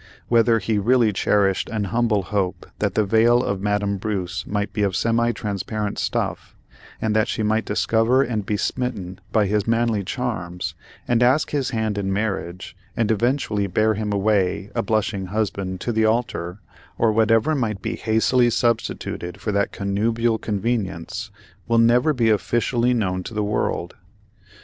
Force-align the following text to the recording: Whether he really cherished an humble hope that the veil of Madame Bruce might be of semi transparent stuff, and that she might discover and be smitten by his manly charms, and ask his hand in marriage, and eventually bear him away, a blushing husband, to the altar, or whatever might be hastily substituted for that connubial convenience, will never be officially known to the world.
Whether 0.29 0.57
he 0.57 0.79
really 0.79 1.13
cherished 1.13 1.69
an 1.69 1.83
humble 1.83 2.23
hope 2.23 2.65
that 2.79 2.95
the 2.95 3.05
veil 3.05 3.43
of 3.43 3.61
Madame 3.61 3.97
Bruce 3.97 4.47
might 4.47 4.73
be 4.73 4.81
of 4.81 4.95
semi 4.95 5.31
transparent 5.31 5.99
stuff, 5.99 6.55
and 6.99 7.15
that 7.15 7.27
she 7.27 7.43
might 7.43 7.65
discover 7.65 8.23
and 8.23 8.43
be 8.43 8.57
smitten 8.57 9.19
by 9.31 9.45
his 9.45 9.67
manly 9.67 10.03
charms, 10.03 10.73
and 11.07 11.21
ask 11.21 11.51
his 11.51 11.69
hand 11.69 11.99
in 11.99 12.11
marriage, 12.11 12.75
and 12.97 13.11
eventually 13.11 13.67
bear 13.67 13.93
him 13.93 14.11
away, 14.11 14.71
a 14.73 14.81
blushing 14.81 15.27
husband, 15.27 15.79
to 15.81 15.91
the 15.91 16.05
altar, 16.05 16.57
or 16.97 17.11
whatever 17.11 17.53
might 17.53 17.83
be 17.83 17.95
hastily 17.95 18.49
substituted 18.49 19.39
for 19.39 19.51
that 19.51 19.71
connubial 19.71 20.39
convenience, 20.39 21.29
will 21.67 21.77
never 21.77 22.11
be 22.11 22.31
officially 22.31 22.95
known 22.95 23.21
to 23.21 23.35
the 23.35 23.43
world. 23.43 23.93